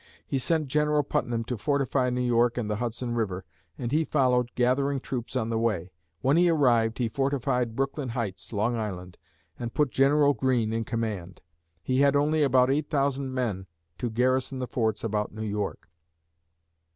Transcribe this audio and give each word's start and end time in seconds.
He 0.25 0.39
sent 0.39 0.67
General 0.67 1.03
Putnam 1.03 1.43
to 1.43 1.59
fortify 1.59 2.09
New 2.09 2.23
York 2.25 2.57
and 2.57 2.67
the 2.67 2.77
Hudson 2.77 3.13
River, 3.13 3.45
and 3.77 3.91
he 3.91 4.03
followed, 4.03 4.49
gathering 4.55 4.99
troops 4.99 5.35
on 5.35 5.51
the 5.51 5.59
way. 5.59 5.91
When 6.21 6.37
he 6.37 6.49
arrived, 6.49 6.97
he 6.97 7.07
fortified 7.07 7.75
Brooklyn 7.75 8.09
Heights, 8.09 8.51
Long 8.51 8.75
Island, 8.75 9.19
and 9.59 9.75
put 9.75 9.91
General 9.91 10.33
Greene 10.33 10.73
in 10.73 10.85
command. 10.85 11.43
He 11.83 11.99
had 12.01 12.15
only 12.15 12.41
about 12.41 12.71
eight 12.71 12.89
thousand 12.89 13.31
men 13.35 13.67
to 13.99 14.09
garrison 14.09 14.57
the 14.57 14.65
forts 14.65 15.03
about 15.03 15.33
New 15.35 15.43
York. 15.45 15.87